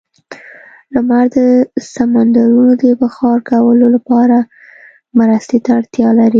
لمر 0.93 1.25
د 1.35 1.37
سمندرونو 1.93 2.73
د 2.83 2.85
بخار 3.01 3.37
کولو 3.51 3.85
لپاره 3.95 4.37
مرستې 5.19 5.57
ته 5.63 5.69
اړتیا 5.79 6.09
لري. 6.19 6.29